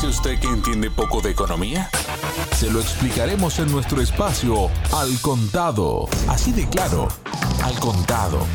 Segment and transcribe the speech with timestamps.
[0.00, 1.90] dice usted que entiende poco de economía?
[2.52, 6.08] Se lo explicaremos en nuestro espacio Al Contado.
[6.26, 7.08] Así de claro,
[7.62, 8.46] Al Contado.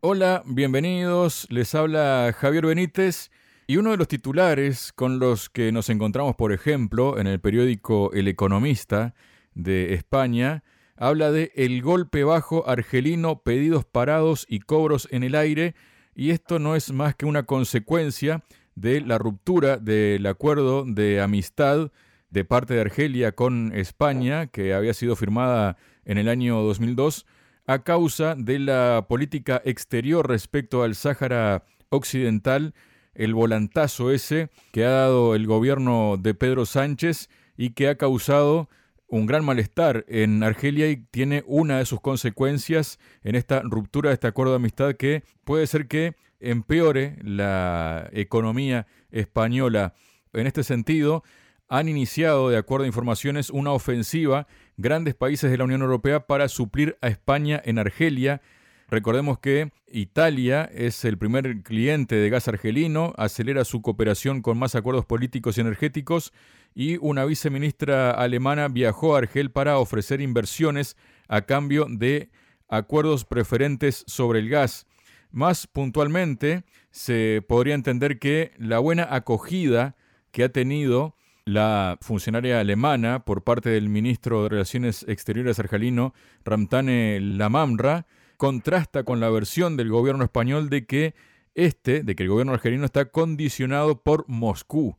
[0.00, 1.46] Hola, bienvenidos.
[1.50, 3.30] Les habla Javier Benítez.
[3.66, 8.10] Y uno de los titulares con los que nos encontramos, por ejemplo, en el periódico
[8.14, 9.14] El Economista
[9.54, 10.64] de España,
[10.96, 15.74] habla de el golpe bajo argelino, pedidos parados y cobros en el aire,
[16.14, 18.42] y esto no es más que una consecuencia
[18.76, 21.90] de la ruptura del acuerdo de amistad
[22.30, 27.26] de parte de Argelia con España, que había sido firmada en el año 2002,
[27.66, 32.74] a causa de la política exterior respecto al Sáhara Occidental,
[33.14, 38.68] el volantazo ese que ha dado el gobierno de Pedro Sánchez y que ha causado
[39.08, 44.14] un gran malestar en Argelia y tiene una de sus consecuencias en esta ruptura de
[44.14, 49.94] este acuerdo de amistad que puede ser que empeore la economía española.
[50.32, 51.22] En este sentido,
[51.68, 56.48] han iniciado, de acuerdo a informaciones, una ofensiva grandes países de la Unión Europea para
[56.48, 58.40] suplir a España en Argelia.
[58.88, 64.76] Recordemos que Italia es el primer cliente de gas argelino, acelera su cooperación con más
[64.76, 66.32] acuerdos políticos y energéticos
[66.72, 72.30] y una viceministra alemana viajó a Argel para ofrecer inversiones a cambio de
[72.68, 74.86] acuerdos preferentes sobre el gas.
[75.32, 79.96] Más puntualmente, se podría entender que la buena acogida
[80.30, 86.14] que ha tenido la funcionaria alemana por parte del ministro de Relaciones Exteriores argelino,
[86.44, 91.14] Ramtane Lamamra, contrasta con la versión del gobierno español de que
[91.54, 94.96] este, de que el gobierno argelino está condicionado por Moscú.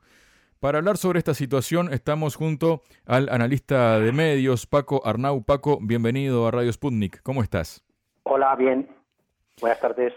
[0.60, 5.44] Para hablar sobre esta situación estamos junto al analista de medios, Paco Arnau.
[5.44, 7.22] Paco, bienvenido a Radio Sputnik.
[7.22, 7.84] ¿Cómo estás?
[8.24, 8.90] Hola, bien.
[9.62, 10.14] Buenas tardes.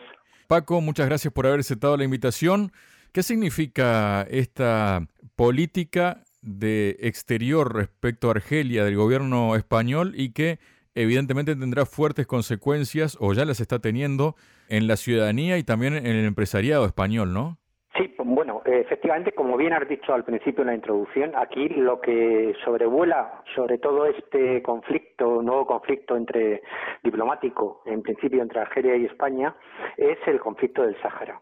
[0.47, 2.73] Paco, muchas gracias por haber aceptado la invitación.
[3.13, 10.59] ¿Qué significa esta política de exterior respecto a Argelia del gobierno español y que
[10.95, 14.35] evidentemente tendrá fuertes consecuencias o ya las está teniendo
[14.69, 17.59] en la ciudadanía y también en el empresariado español, ¿no?
[17.97, 22.55] Sí, bueno, efectivamente, como bien has dicho al principio en la introducción, aquí lo que
[22.65, 26.63] sobrevuela sobre todo este conflicto, nuevo conflicto entre
[27.03, 29.57] diplomático, en principio entre Argelia y España,
[29.97, 31.41] es el conflicto del Sáhara.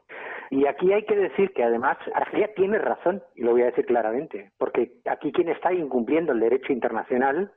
[0.51, 3.85] Y aquí hay que decir que además Argelia tiene razón, y lo voy a decir
[3.85, 7.53] claramente, porque aquí quien está incumpliendo el derecho internacional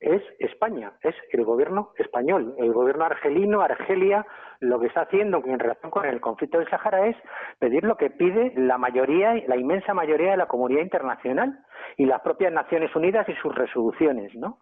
[0.00, 2.54] es España, es el gobierno español.
[2.58, 4.26] El gobierno argelino, Argelia,
[4.60, 7.16] lo que está haciendo en relación con el conflicto del Sahara es
[7.58, 11.58] pedir lo que pide la mayoría, la inmensa mayoría de la comunidad internacional
[11.96, 14.58] y las propias Naciones Unidas y sus resoluciones, ¿no?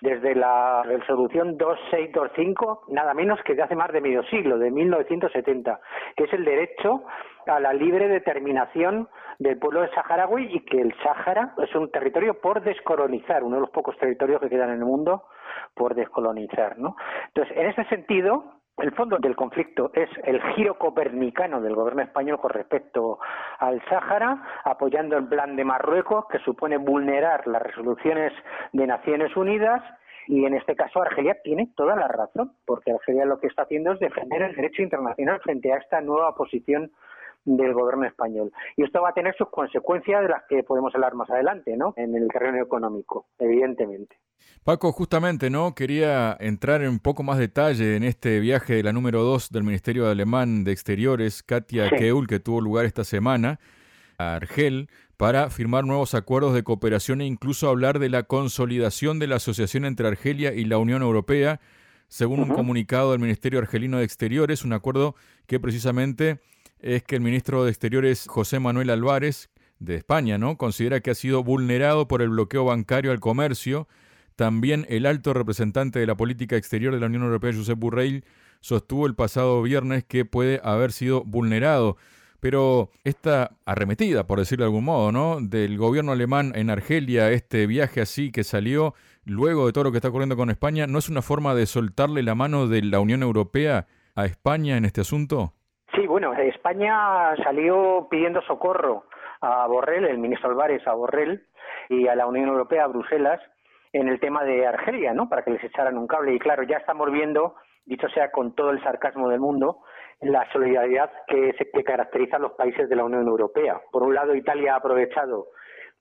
[0.00, 5.80] Desde la resolución 2625, nada menos que de hace más de medio siglo, de 1970,
[6.16, 7.04] que es el derecho
[7.46, 9.08] a la libre determinación
[9.38, 13.60] del pueblo de saharaui y que el Sáhara es un territorio por descolonizar, uno de
[13.62, 15.24] los pocos territorios que quedan en el mundo
[15.74, 16.96] por descolonizar, ¿no?
[17.28, 18.44] Entonces, en ese sentido,
[18.78, 23.18] el fondo del conflicto es el giro copernicano del gobierno español con respecto
[23.58, 28.32] al Sáhara, apoyando el plan de Marruecos, que supone vulnerar las resoluciones
[28.72, 29.82] de Naciones Unidas,
[30.26, 33.92] y en este caso Argelia tiene toda la razón, porque Argelia lo que está haciendo
[33.92, 36.90] es defender el derecho internacional frente a esta nueva posición
[37.56, 38.52] del gobierno español.
[38.76, 41.94] Y esto va a tener sus consecuencias de las que podemos hablar más adelante, ¿no?
[41.96, 44.16] En el terreno económico, evidentemente.
[44.64, 45.74] Paco, justamente, ¿no?
[45.74, 49.64] Quería entrar en un poco más detalle en este viaje de la número 2 del
[49.64, 53.58] Ministerio Alemán de Exteriores, Katia Keul, que tuvo lugar esta semana
[54.18, 59.26] a Argel para firmar nuevos acuerdos de cooperación e incluso hablar de la consolidación de
[59.26, 61.60] la asociación entre Argelia y la Unión Europea,
[62.08, 65.14] según un comunicado del Ministerio Argelino de Exteriores, un acuerdo
[65.46, 66.40] que precisamente
[66.80, 70.56] es que el ministro de Exteriores José Manuel Álvarez de España, ¿no?
[70.56, 73.88] Considera que ha sido vulnerado por el bloqueo bancario al comercio.
[74.36, 78.24] También el alto representante de la política exterior de la Unión Europea, Josep Burrell,
[78.60, 81.96] sostuvo el pasado viernes que puede haber sido vulnerado.
[82.40, 85.40] Pero esta arremetida, por decirlo de algún modo, ¿no?
[85.40, 88.94] Del gobierno alemán en Argelia, este viaje así que salió
[89.24, 92.22] luego de todo lo que está ocurriendo con España, ¿no es una forma de soltarle
[92.22, 95.54] la mano de la Unión Europea a España en este asunto?
[95.98, 99.06] Sí, bueno, España salió pidiendo socorro
[99.40, 101.44] a Borrell, el ministro Álvarez a Borrell
[101.88, 103.40] y a la Unión Europea, a Bruselas,
[103.92, 105.28] en el tema de Argelia, ¿no?
[105.28, 106.34] Para que les echaran un cable.
[106.34, 109.78] Y claro, ya estamos viendo, dicho sea con todo el sarcasmo del mundo,
[110.20, 113.80] la solidaridad que, se, que caracteriza a los países de la Unión Europea.
[113.90, 115.48] Por un lado, Italia ha aprovechado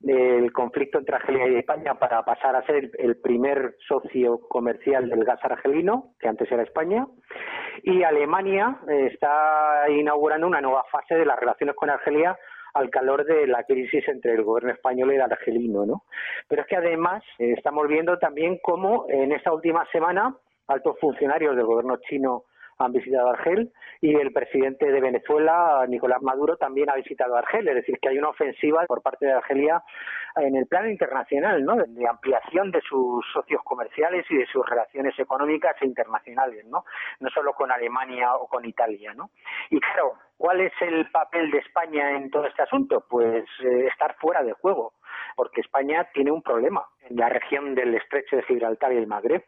[0.06, 5.24] el conflicto entre Argelia y España para pasar a ser el primer socio comercial del
[5.24, 7.08] gas argelino, que antes era España,
[7.84, 12.38] y Alemania eh, está inaugurando una nueva fase de las relaciones con Argelia
[12.74, 16.04] al calor de la crisis entre el gobierno español y el argelino, ¿no?
[16.48, 20.36] Pero es que además eh, estamos viendo también cómo en esta última semana
[20.68, 22.44] altos funcionarios del gobierno chino
[22.78, 23.72] han visitado Argel
[24.02, 27.68] y el presidente de Venezuela, Nicolás Maduro, también ha visitado Argel.
[27.68, 29.84] Es decir, que hay una ofensiva por parte de Argelia
[30.36, 31.76] en el plano internacional, ¿no?
[31.76, 36.86] De ampliación de sus socios comerciales y de sus relaciones económicas e internacionales, ¿no?
[37.20, 39.32] No solo con Alemania o con Italia, ¿no?
[39.70, 43.04] Y claro, ¿cuál es el papel de España en todo este asunto?
[43.10, 44.94] Pues eh, estar fuera de juego
[45.36, 49.44] porque España tiene un problema en la región del estrecho de Gibraltar y el Magreb,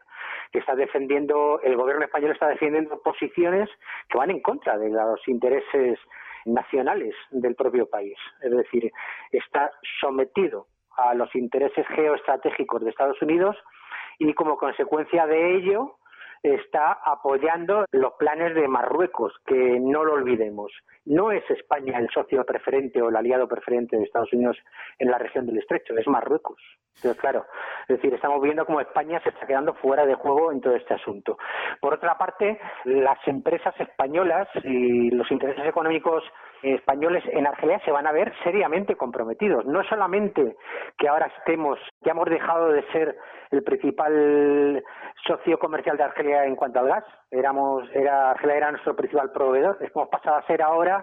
[0.52, 3.68] que está defendiendo, el gobierno español está defendiendo posiciones
[4.08, 5.98] que van en contra de los intereses
[6.44, 8.16] nacionales del propio país.
[8.42, 8.90] Es decir,
[9.30, 9.70] está
[10.00, 13.56] sometido a los intereses geoestratégicos de Estados Unidos
[14.18, 15.96] y como consecuencia de ello
[16.42, 20.72] está apoyando los planes de Marruecos, que no lo olvidemos.
[21.10, 24.56] No es España el socio preferente o el aliado preferente de Estados Unidos
[24.96, 26.62] en la región del Estrecho, es Marruecos.
[26.94, 27.46] Entonces, claro,
[27.88, 30.94] es decir, estamos viendo cómo España se está quedando fuera de juego en todo este
[30.94, 31.36] asunto.
[31.80, 36.22] Por otra parte, las empresas españolas y los intereses económicos
[36.62, 39.64] españoles en Argelia se van a ver seriamente comprometidos.
[39.66, 40.56] No solamente
[40.98, 43.16] que ahora estemos, ya hemos dejado de ser
[43.50, 44.84] el principal
[45.26, 47.04] socio comercial de Argelia en cuanto al gas.
[47.30, 49.78] Éramos, era, Argelia era nuestro principal proveedor.
[49.80, 50.99] Hemos pasado a ser ahora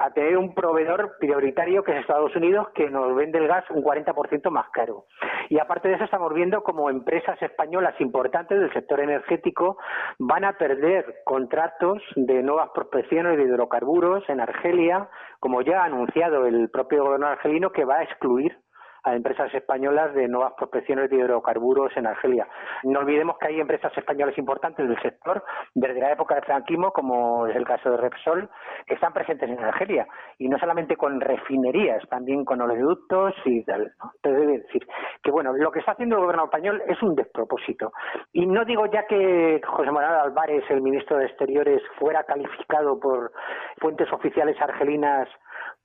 [0.00, 3.84] a tener un proveedor prioritario que es Estados Unidos que nos vende el gas un
[3.84, 5.04] 40% más caro.
[5.50, 9.76] Y aparte de eso estamos viendo como empresas españolas importantes del sector energético
[10.18, 15.08] van a perder contratos de nuevas prospecciones de hidrocarburos en Argelia,
[15.38, 18.56] como ya ha anunciado el propio gobierno argelino que va a excluir
[19.04, 22.46] a empresas españolas de nuevas prospecciones de hidrocarburos en Argelia.
[22.84, 25.42] No olvidemos que hay empresas españolas importantes del sector
[25.74, 28.48] desde la época del franquismo, como es el caso de Repsol,
[28.86, 30.06] que están presentes en Argelia.
[30.38, 33.92] Y no solamente con refinerías, también con oleoductos y tal.
[34.02, 34.10] ¿no?
[34.22, 34.86] Entonces, decir
[35.22, 37.92] que, bueno, lo que está haciendo el gobierno español es un despropósito.
[38.32, 43.32] Y no digo ya que José Manuel Álvarez, el ministro de Exteriores, fuera calificado por
[43.78, 45.28] fuentes oficiales argelinas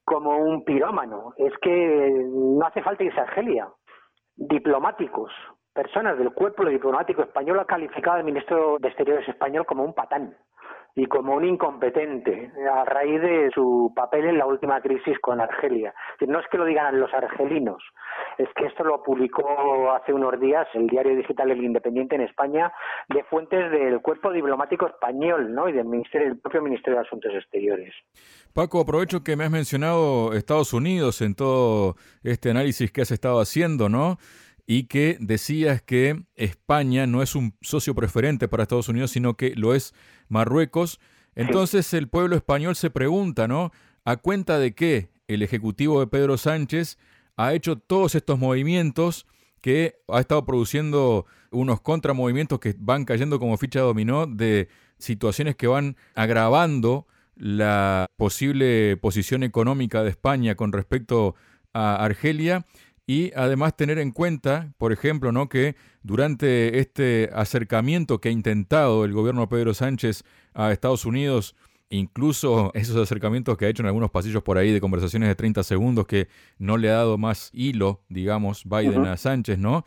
[0.06, 1.34] como un pirómano.
[1.38, 3.68] Es que no hace falta irse a Argelia.
[4.36, 5.32] Diplomáticos,
[5.74, 10.38] personas del cuerpo diplomático español ha calificado al ministro de Exteriores español como un patán
[10.96, 15.94] y como un incompetente a raíz de su papel en la última crisis con Argelia.
[16.26, 17.84] No es que lo digan los argelinos,
[18.38, 22.72] es que esto lo publicó hace unos días el diario digital El Independiente en España
[23.10, 25.68] de fuentes del cuerpo diplomático español ¿no?
[25.68, 27.94] y del, ministerio, del propio Ministerio de Asuntos Exteriores.
[28.54, 33.42] Paco, aprovecho que me has mencionado Estados Unidos en todo este análisis que has estado
[33.42, 34.18] haciendo, ¿no?
[34.68, 39.56] Y que decías que España no es un socio preferente para Estados Unidos, sino que
[39.56, 39.94] lo es
[40.28, 41.00] Marruecos.
[41.36, 43.72] Entonces el pueblo español se pregunta, ¿no?
[44.06, 46.98] ¿A cuenta de qué el Ejecutivo de Pedro Sánchez
[47.38, 49.28] ha hecho todos estos movimientos
[49.62, 55.68] que ha estado produciendo unos contramovimientos que van cayendo como ficha dominó de situaciones que
[55.68, 61.36] van agravando la posible posición económica de España con respecto
[61.74, 62.66] a Argelia
[63.08, 65.48] y además tener en cuenta, por ejemplo, ¿no?
[65.48, 70.24] que durante este acercamiento que ha intentado el gobierno de Pedro Sánchez
[70.54, 71.56] a Estados Unidos,
[71.90, 75.64] incluso esos acercamientos que ha hecho en algunos pasillos por ahí de conversaciones de 30
[75.64, 79.86] segundos que no le ha dado más hilo, digamos, Biden a Sánchez, ¿no?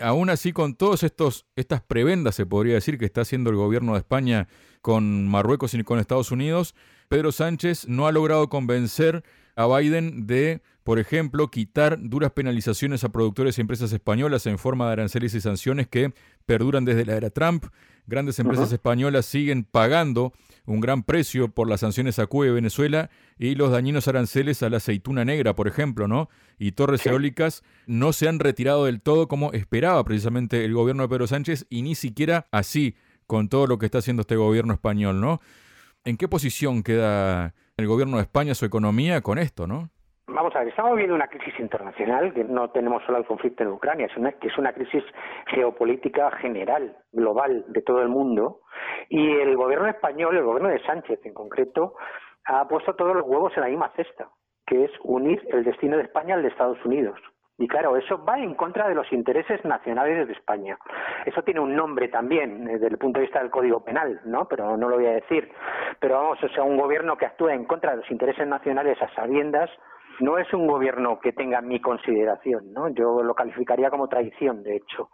[0.00, 3.98] Aún así, con todas estas prebendas, se podría decir, que está haciendo el gobierno de
[3.98, 4.46] España
[4.80, 6.76] con Marruecos y con Estados Unidos,
[7.08, 9.24] Pedro Sánchez no ha logrado convencer
[9.56, 14.86] a Biden de, por ejemplo, quitar duras penalizaciones a productores y empresas españolas en forma
[14.86, 16.14] de aranceles y sanciones que
[16.46, 17.66] perduran desde la era Trump.
[18.06, 20.32] Grandes empresas españolas siguen pagando
[20.64, 24.70] un gran precio por las sanciones a Cuba y Venezuela y los dañinos aranceles a
[24.70, 26.30] la aceituna negra, por ejemplo, ¿no?
[26.58, 31.10] Y torres eólicas no se han retirado del todo como esperaba precisamente el gobierno de
[31.10, 35.20] Pedro Sánchez y ni siquiera así con todo lo que está haciendo este gobierno español,
[35.20, 35.42] ¿no?
[36.06, 39.90] ¿En qué posición queda el gobierno de España, su economía, con esto, no?
[40.30, 43.70] Vamos a ver, estamos viviendo una crisis internacional, que no tenemos solo el conflicto en
[43.70, 45.02] Ucrania, es una, que es una crisis
[45.46, 48.60] geopolítica general, global, de todo el mundo.
[49.08, 51.94] Y el gobierno español, el gobierno de Sánchez en concreto,
[52.44, 54.28] ha puesto todos los huevos en la misma cesta,
[54.66, 57.18] que es unir el destino de España al de Estados Unidos.
[57.56, 60.76] Y claro, eso va en contra de los intereses nacionales de España.
[61.24, 64.46] Eso tiene un nombre también desde el punto de vista del Código Penal, ¿no?
[64.46, 65.50] Pero no lo voy a decir.
[65.98, 69.08] Pero vamos, o sea, un gobierno que actúa en contra de los intereses nacionales a
[69.14, 69.70] sabiendas
[70.20, 72.88] no es un gobierno que tenga mi consideración, ¿no?
[72.88, 75.10] Yo lo calificaría como traición, de hecho.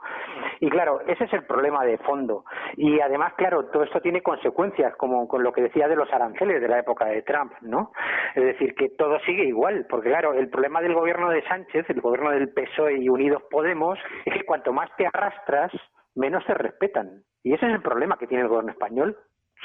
[0.61, 2.45] Y claro, ese es el problema de fondo.
[2.77, 6.61] Y además, claro, todo esto tiene consecuencias, como con lo que decía de los aranceles
[6.61, 7.93] de la época de Trump, ¿no?
[8.35, 12.01] Es decir, que todo sigue igual, porque claro, el problema del gobierno de Sánchez, el
[12.01, 15.73] gobierno del PSOE y Unidos Podemos, es que cuanto más te arrastras,
[16.15, 17.23] menos te respetan.
[17.43, 19.17] Y ese es el problema que tiene el gobierno español.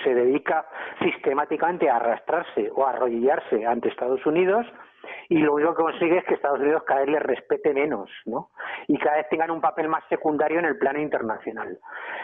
[0.03, 0.65] Se dedica
[1.01, 4.65] sistemáticamente a arrastrarse o a arrodillarse ante Estados Unidos
[5.29, 8.50] y lo único que consigue es que Estados Unidos cada vez le respete menos, ¿no?
[8.88, 11.77] Y cada vez tengan un papel más secundario en el plano internacional.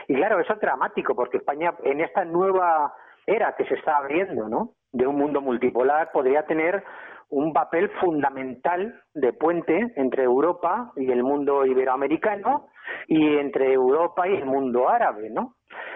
[0.07, 2.93] Y claro, eso es dramático porque España en esta nueva
[3.27, 4.71] era que se está abriendo, ¿no?
[4.91, 6.83] De un mundo multipolar podría tener
[7.29, 12.69] un papel fundamental de puente entre Europa y el mundo iberoamericano
[13.07, 15.55] y entre Europa y el mundo árabe, ¿no?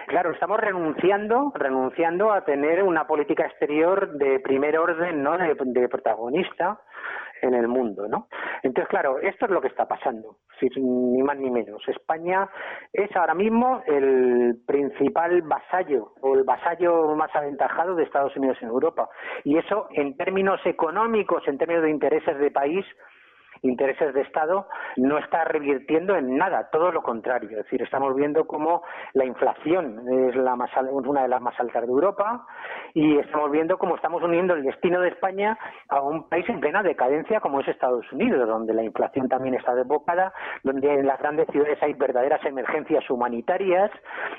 [0.09, 5.37] Claro, estamos renunciando, renunciando a tener una política exterior de primer orden, ¿no?
[5.37, 6.79] De, protagonista
[7.43, 8.27] en el mundo, ¿no?
[8.63, 10.37] Entonces, claro, esto es lo que está pasando,
[10.77, 11.87] ni más ni menos.
[11.87, 12.49] España
[12.91, 18.69] es ahora mismo el principal vasallo o el vasallo más aventajado de Estados Unidos en
[18.69, 19.09] Europa.
[19.43, 22.83] Y eso, en términos económicos, en términos de intereses de país,
[23.61, 27.49] intereses de Estado no está revirtiendo en nada, todo lo contrario.
[27.51, 31.83] Es decir, estamos viendo cómo la inflación es la más, una de las más altas
[31.85, 32.45] de Europa
[32.93, 35.57] y estamos viendo cómo estamos uniendo el destino de España
[35.89, 39.75] a un país en plena decadencia como es Estados Unidos, donde la inflación también está
[39.75, 43.91] desbocada, donde en las grandes ciudades hay verdaderas emergencias humanitarias,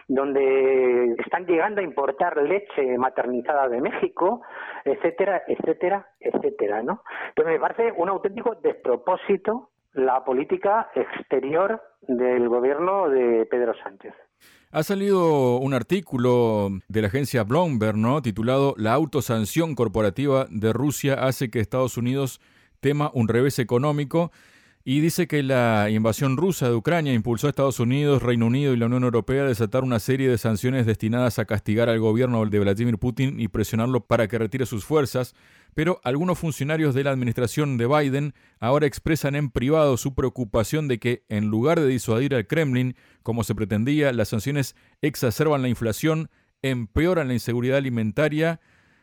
[0.08, 4.42] donde están llegando a importar leche maternizada de México,
[4.84, 7.02] etcétera, etcétera, etcétera, ¿no?
[7.28, 9.09] Entonces me parece un auténtico despropósito
[9.94, 14.14] la política exterior del gobierno de Pedro Sánchez.
[14.72, 21.50] Ha salido un artículo de la agencia Bloomberg, titulado La autosanción corporativa de Rusia hace
[21.50, 22.40] que Estados Unidos
[22.78, 24.30] tema un revés económico
[24.82, 28.78] y dice que la invasión rusa de Ucrania impulsó a Estados Unidos, Reino Unido y
[28.78, 32.58] la Unión Europea a desatar una serie de sanciones destinadas a castigar al gobierno de
[32.58, 35.34] Vladimir Putin y presionarlo para que retire sus fuerzas,
[35.74, 40.98] pero algunos funcionarios de la administración de Biden ahora expresan en privado su preocupación de
[40.98, 46.30] que, en lugar de disuadir al Kremlin, como se pretendía, las sanciones exacerban la inflación,
[46.62, 48.60] empeoran la inseguridad alimentaria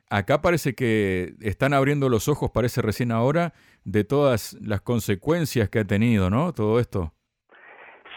[0.10, 5.80] acá parece que están abriendo los ojos, parece recién ahora, de todas las consecuencias que
[5.80, 6.54] ha tenido, ¿no?
[6.54, 7.14] Todo esto.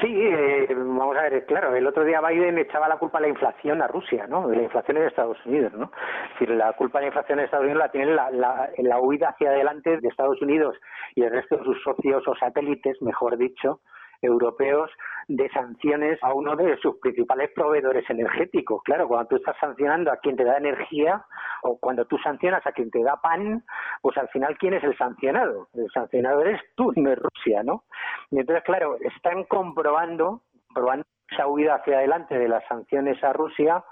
[0.01, 3.29] Sí, eh, vamos a ver, claro, el otro día Biden echaba la culpa de la
[3.29, 4.49] inflación a Rusia, ¿no?
[4.49, 5.91] De la inflación en Estados Unidos, ¿no?
[6.33, 8.99] Es decir, la culpa de la inflación en Estados Unidos la tiene la, la, la
[8.99, 10.75] huida hacia adelante de Estados Unidos
[11.15, 13.81] y el resto de sus socios o satélites, mejor dicho,
[14.23, 14.91] europeos
[15.29, 18.83] de sanciones a uno de sus principales proveedores energéticos.
[18.83, 21.25] Claro, cuando tú estás sancionando a quien te da energía
[21.63, 23.65] o cuando tú sancionas a quien te da pan,
[24.03, 25.69] pues al final, ¿quién es el sancionado?
[25.75, 27.85] El sancionado eres tú, no es Rusia, ¿no?
[28.31, 33.85] Y entonces, claro, están comprobando, comprobando esa huida hacia adelante de las sanciones a Rusia,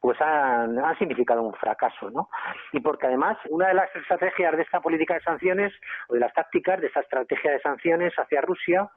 [0.00, 2.30] pues han, ha significado un fracaso, ¿no?
[2.72, 5.74] Y porque además una de las estrategias de esta política de sanciones
[6.08, 8.90] o de las tácticas de esta estrategia de sanciones hacia Rusia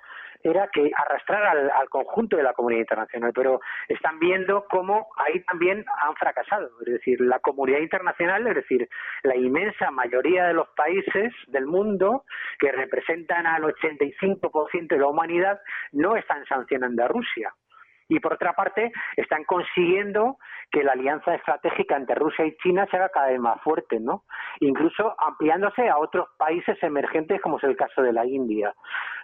[0.44, 5.84] era que arrastrar al, conjunto de la comunidad internacional, pero están viendo cómo ahí también
[6.02, 8.88] han fracasado, es decir, la comunidad internacional, es decir,
[9.24, 12.24] la inmensa mayoría de los países del mundo
[12.60, 15.60] que representan al 85% de la humanidad
[15.92, 17.54] no están sancionando a Rusia
[18.10, 20.38] y por otra parte están consiguiendo
[20.72, 24.24] que la alianza estratégica entre Rusia y China se haga cada vez más fuerte, ¿no?
[24.60, 28.74] Incluso ampliándose a otros países emergentes como es el caso de la India.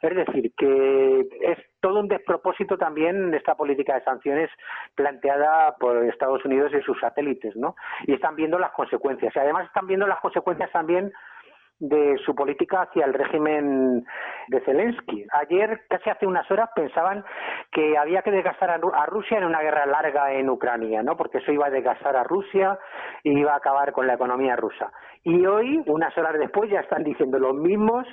[0.01, 4.49] Es decir, que es todo un despropósito también esta política de sanciones
[4.93, 7.75] planteada por Estados Unidos y sus satélites, ¿no?
[8.05, 9.35] Y están viendo las consecuencias.
[9.35, 11.11] Y además están viendo las consecuencias también
[11.79, 14.05] de su política hacia el régimen
[14.48, 15.25] de Zelensky.
[15.34, 17.24] Ayer, casi hace unas horas, pensaban
[17.72, 21.17] que había que desgastar a, Rusia en una guerra larga en Ucrania, ¿no?
[21.17, 22.79] Porque eso iba a desgastar a Rusia
[23.24, 24.91] y iba a acabar con la economía rusa.
[25.24, 28.08] Y hoy, unas horas después, ya están diciendo los mismos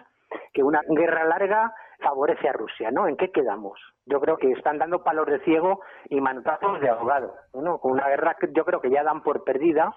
[0.52, 3.07] que una guerra larga favorece a Rusia, ¿no?
[3.07, 3.78] ¿En qué quedamos?
[4.07, 7.78] Yo creo que están dando palos de ciego y manotazos de ahogado, ¿no?
[7.78, 9.95] Con una guerra que yo creo que ya dan por perdida,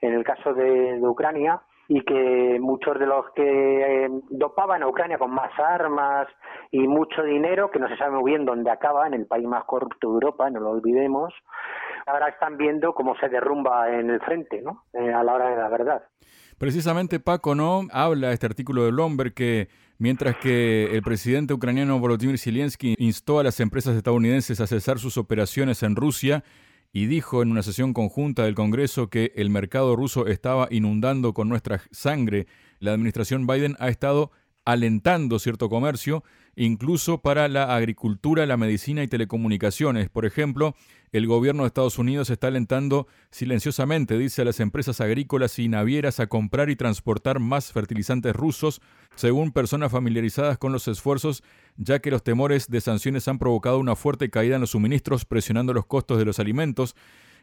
[0.00, 5.18] en el caso de Ucrania, y que muchos de los que eh, dopaban a Ucrania
[5.18, 6.26] con más armas
[6.70, 10.08] y mucho dinero, que no se sabe muy bien dónde acaba, el país más corrupto
[10.08, 11.32] de Europa, no lo olvidemos,
[12.06, 14.84] ahora están viendo cómo se derrumba en el frente, ¿no?
[14.92, 16.02] Eh, a la hora de la verdad.
[16.58, 17.82] Precisamente Paco, ¿no?
[17.92, 23.44] Habla este artículo de Bloomberg que mientras que el presidente ucraniano Volodymyr Zelensky instó a
[23.44, 26.44] las empresas estadounidenses a cesar sus operaciones en Rusia,
[26.92, 31.48] y dijo en una sesión conjunta del Congreso que el mercado ruso estaba inundando con
[31.48, 32.46] nuestra sangre.
[32.78, 34.30] La administración Biden ha estado
[34.64, 36.24] alentando cierto comercio,
[36.56, 40.08] incluso para la agricultura, la medicina y telecomunicaciones.
[40.08, 40.74] Por ejemplo,
[41.12, 46.18] el gobierno de Estados Unidos está alentando silenciosamente, dice a las empresas agrícolas y navieras,
[46.18, 48.80] a comprar y transportar más fertilizantes rusos,
[49.14, 51.42] según personas familiarizadas con los esfuerzos,
[51.76, 55.74] ya que los temores de sanciones han provocado una fuerte caída en los suministros, presionando
[55.74, 56.96] los costos de los alimentos.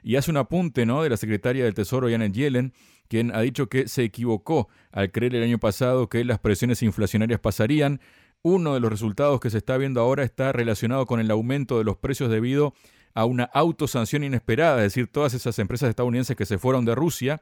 [0.04, 1.02] Y hace un apunte ¿no?
[1.02, 2.74] de la secretaria del Tesoro, Janet Yellen,
[3.08, 7.40] quien ha dicho que se equivocó al creer el año pasado que las presiones inflacionarias
[7.40, 8.02] pasarían.
[8.46, 11.86] Uno de los resultados que se está viendo ahora está relacionado con el aumento de
[11.86, 12.74] los precios debido
[13.14, 17.42] a una autosanción inesperada, es decir, todas esas empresas estadounidenses que se fueron de Rusia.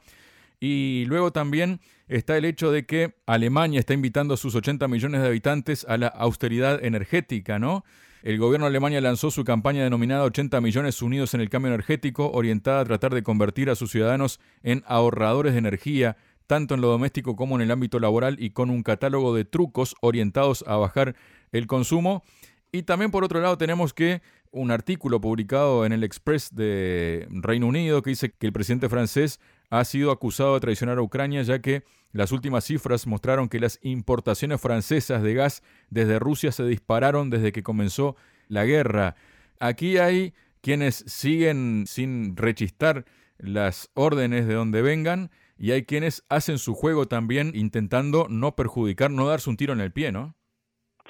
[0.60, 5.22] Y luego también está el hecho de que Alemania está invitando a sus 80 millones
[5.22, 7.84] de habitantes a la austeridad energética, ¿no?
[8.22, 12.30] El gobierno de Alemania lanzó su campaña denominada 80 millones unidos en el cambio energético,
[12.32, 16.18] orientada a tratar de convertir a sus ciudadanos en ahorradores de energía,
[16.52, 19.96] tanto en lo doméstico como en el ámbito laboral, y con un catálogo de trucos
[20.02, 21.16] orientados a bajar
[21.54, 22.26] el consumo.
[22.74, 27.68] Y también por otro lado tenemos que un artículo publicado en el Express de Reino
[27.68, 29.40] Unido que dice que el presidente francés
[29.70, 33.80] ha sido acusado de traicionar a Ucrania ya que las últimas cifras mostraron que las
[33.82, 38.18] importaciones francesas de gas desde Rusia se dispararon desde que comenzó
[38.50, 39.16] la guerra.
[39.62, 43.06] Aquí hay quienes siguen sin rechistar
[43.38, 45.32] las órdenes de donde vengan
[45.62, 49.80] y hay quienes hacen su juego también intentando no perjudicar, no darse un tiro en
[49.80, 50.34] el pie, ¿no?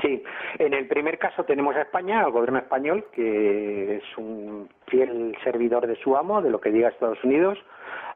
[0.01, 0.21] Sí,
[0.59, 5.87] en el primer caso tenemos a España, al gobierno español, que es un fiel servidor
[5.87, 7.57] de su amo, de lo que diga Estados Unidos,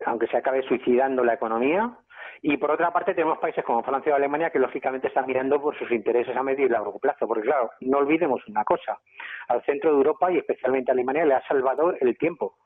[0.06, 1.98] aunque se acabe suicidando la economía,
[2.42, 5.78] y por otra parte tenemos países como Francia o Alemania que lógicamente están mirando por
[5.80, 9.00] sus intereses a medio y largo plazo, porque claro, no olvidemos una cosa,
[9.48, 12.58] al centro de Europa y especialmente a Alemania le ha salvado el tiempo,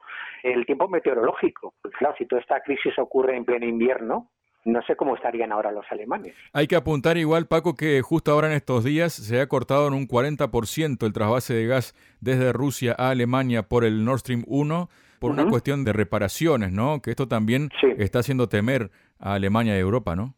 [0.43, 1.73] el tiempo meteorológico.
[1.97, 4.29] claro, si toda esta crisis ocurre en pleno invierno,
[4.65, 6.35] no sé cómo estarían ahora los alemanes.
[6.53, 9.93] Hay que apuntar igual, Paco, que justo ahora en estos días se ha cortado en
[9.93, 14.89] un 40% el trasvase de gas desde Rusia a Alemania por el Nord Stream 1
[15.19, 17.01] por una cuestión de reparaciones, ¿no?
[17.01, 18.89] Que esto también está haciendo temer
[19.19, 20.35] a Alemania y Europa, ¿no?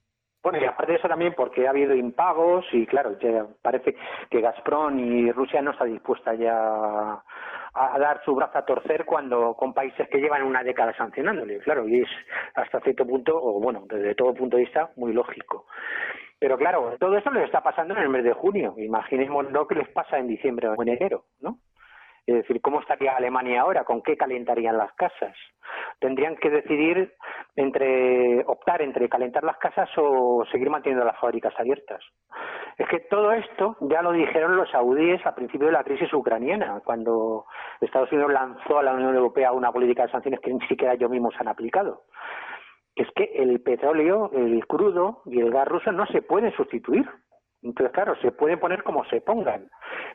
[0.95, 3.17] Eso también porque ha habido impagos y claro,
[3.61, 3.95] parece
[4.29, 7.21] que Gazprom y Rusia no está dispuesta ya
[7.73, 11.87] a dar su brazo a torcer cuando con países que llevan una década sancionándole, claro,
[11.87, 12.09] y es
[12.55, 15.65] hasta cierto punto, o bueno, desde todo punto de vista, muy lógico.
[16.37, 18.73] Pero claro, todo eso les está pasando en el mes de junio.
[18.77, 21.59] Imaginemos lo que les pasa en diciembre o en enero, ¿no?
[22.25, 23.83] Es decir, ¿cómo estaría Alemania ahora?
[23.83, 25.35] ¿Con qué calentarían las casas?
[25.99, 27.13] Tendrían que decidir
[27.55, 32.03] entre optar entre calentar las casas o seguir manteniendo las fábricas abiertas.
[32.77, 36.81] Es que todo esto ya lo dijeron los saudíes al principio de la crisis ucraniana,
[36.85, 37.45] cuando
[37.79, 41.09] Estados Unidos lanzó a la Unión Europea una política de sanciones que ni siquiera ellos
[41.09, 42.03] mismos han aplicado.
[42.95, 47.07] Es que el petróleo, el crudo y el gas ruso no se pueden sustituir.
[47.63, 49.69] Entonces, claro, se pueden poner como se pongan,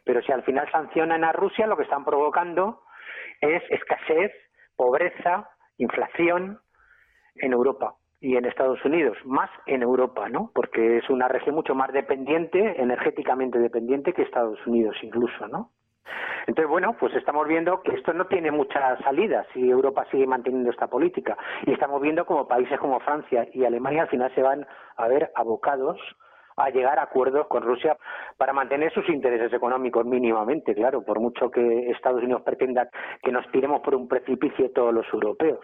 [0.04, 2.82] pero si al final sancionan a Rusia, lo que están provocando
[3.40, 4.32] es escasez,
[4.76, 6.60] pobreza, inflación
[7.36, 10.50] en Europa y en Estados Unidos, más en Europa, ¿no?
[10.54, 15.70] Porque es una región mucho más dependiente, energéticamente dependiente que Estados Unidos incluso, ¿no?
[16.46, 20.70] Entonces, bueno, pues estamos viendo que esto no tiene mucha salida si Europa sigue manteniendo
[20.70, 21.36] esta política.
[21.66, 24.64] Y estamos viendo como países como Francia y Alemania al final se van
[24.96, 25.98] a ver abocados
[26.56, 27.96] a llegar a acuerdos con Rusia
[28.36, 32.88] para mantener sus intereses económicos mínimamente, claro, por mucho que Estados Unidos pretenda
[33.22, 35.60] que nos tiremos por un precipicio todos los europeos.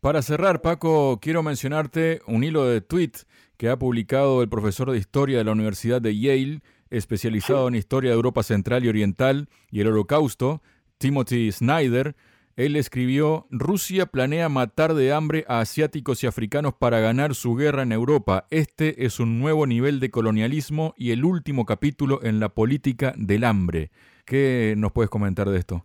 [0.00, 3.12] Para cerrar, Paco, quiero mencionarte un hilo de tweet
[3.56, 8.10] que ha publicado el profesor de historia de la Universidad de Yale, especializado en historia
[8.10, 10.62] de Europa Central y Oriental y el Holocausto,
[10.98, 12.14] Timothy Snyder,
[12.58, 17.82] él escribió, Rusia planea matar de hambre a asiáticos y africanos para ganar su guerra
[17.82, 18.46] en Europa.
[18.50, 23.44] Este es un nuevo nivel de colonialismo y el último capítulo en la política del
[23.44, 23.90] hambre.
[24.26, 25.84] ¿Qué nos puedes comentar de esto?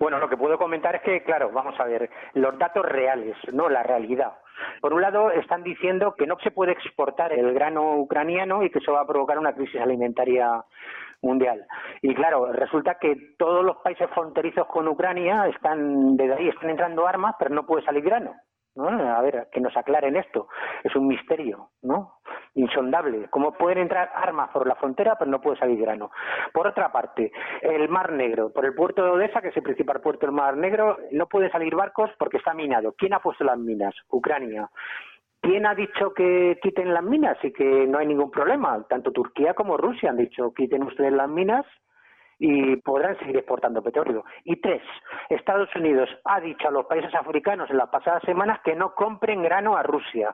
[0.00, 3.68] Bueno, lo que puedo comentar es que, claro, vamos a ver, los datos reales, no
[3.68, 4.32] la realidad.
[4.80, 8.80] Por un lado, están diciendo que no se puede exportar el grano ucraniano y que
[8.80, 10.64] eso va a provocar una crisis alimentaria
[11.22, 11.64] mundial.
[12.02, 17.06] Y claro, resulta que todos los países fronterizos con Ucrania están, desde ahí están entrando
[17.06, 18.34] armas, pero no puede salir grano.
[18.74, 18.88] ¿no?
[18.88, 20.48] A ver, que nos aclaren esto.
[20.82, 22.14] Es un misterio, ¿no?
[22.54, 23.28] Insondable.
[23.30, 26.10] ¿Cómo pueden entrar armas por la frontera, pero no puede salir grano?
[26.52, 30.00] Por otra parte, el Mar Negro, por el puerto de Odessa, que es el principal
[30.00, 32.94] puerto del Mar Negro, no pueden salir barcos porque está minado.
[32.96, 33.94] ¿Quién ha puesto las minas?
[34.08, 34.68] Ucrania.
[35.42, 38.80] ¿Quién ha dicho que quiten las minas y que no hay ningún problema?
[38.88, 41.66] Tanto Turquía como Rusia han dicho quiten ustedes las minas
[42.38, 44.24] y podrán seguir exportando petróleo.
[44.44, 44.82] Y tres,
[45.28, 49.42] Estados Unidos ha dicho a los países africanos en las pasadas semanas que no compren
[49.42, 50.32] grano a Rusia.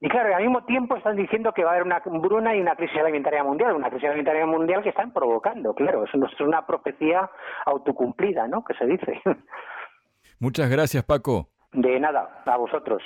[0.00, 2.76] Y claro, al mismo tiempo están diciendo que va a haber una bruna y una
[2.76, 7.30] crisis alimentaria mundial, una crisis alimentaria mundial que están provocando, claro, eso es una profecía
[7.64, 8.62] autocumplida, ¿no?
[8.62, 9.22] Que se dice.
[10.38, 11.48] Muchas gracias, Paco.
[11.72, 13.02] De nada, a vosotros.